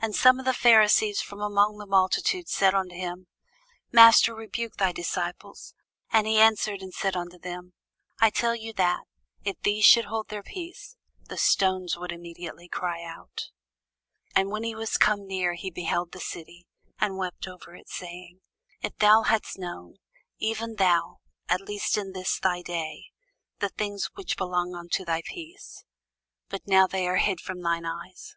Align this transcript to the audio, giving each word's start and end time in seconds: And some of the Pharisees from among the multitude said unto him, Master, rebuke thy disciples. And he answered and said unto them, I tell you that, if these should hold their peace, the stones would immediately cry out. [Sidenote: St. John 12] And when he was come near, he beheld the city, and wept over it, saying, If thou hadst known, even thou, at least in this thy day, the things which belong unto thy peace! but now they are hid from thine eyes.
And 0.00 0.14
some 0.14 0.38
of 0.38 0.44
the 0.44 0.52
Pharisees 0.54 1.20
from 1.20 1.40
among 1.40 1.78
the 1.78 1.86
multitude 1.88 2.46
said 2.48 2.72
unto 2.72 2.94
him, 2.94 3.26
Master, 3.90 4.32
rebuke 4.32 4.76
thy 4.76 4.92
disciples. 4.92 5.74
And 6.12 6.24
he 6.28 6.38
answered 6.38 6.82
and 6.82 6.94
said 6.94 7.16
unto 7.16 7.36
them, 7.36 7.72
I 8.20 8.30
tell 8.30 8.54
you 8.54 8.72
that, 8.74 9.02
if 9.42 9.60
these 9.64 9.84
should 9.84 10.04
hold 10.04 10.28
their 10.28 10.44
peace, 10.44 10.94
the 11.20 11.36
stones 11.36 11.98
would 11.98 12.12
immediately 12.12 12.68
cry 12.68 13.02
out. 13.02 13.50
[Sidenote: 14.28 14.36
St. 14.36 14.36
John 14.36 14.44
12] 14.44 14.44
And 14.44 14.52
when 14.52 14.62
he 14.62 14.74
was 14.76 14.96
come 14.96 15.26
near, 15.26 15.54
he 15.54 15.70
beheld 15.72 16.12
the 16.12 16.20
city, 16.20 16.68
and 17.00 17.16
wept 17.16 17.48
over 17.48 17.74
it, 17.74 17.88
saying, 17.88 18.38
If 18.82 18.96
thou 18.98 19.22
hadst 19.22 19.58
known, 19.58 19.96
even 20.38 20.76
thou, 20.76 21.18
at 21.48 21.60
least 21.60 21.98
in 21.98 22.12
this 22.12 22.38
thy 22.38 22.62
day, 22.62 23.06
the 23.58 23.70
things 23.70 24.10
which 24.14 24.36
belong 24.36 24.76
unto 24.76 25.04
thy 25.04 25.22
peace! 25.26 25.84
but 26.48 26.68
now 26.68 26.86
they 26.86 27.08
are 27.08 27.16
hid 27.16 27.40
from 27.40 27.62
thine 27.62 27.84
eyes. 27.84 28.36